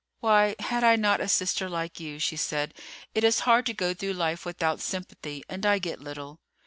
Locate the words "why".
0.19-0.55